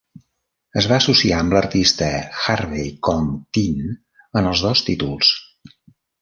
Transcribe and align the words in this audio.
Es 0.79 0.85
va 0.91 0.95
associar 1.01 1.41
amb 1.43 1.53
l'artista 1.57 2.07
Harvey 2.53 2.89
Kong 3.09 3.29
Tin 3.59 3.85
en 4.43 4.49
els 4.53 4.65
dos 4.69 4.83
títols. 4.89 5.31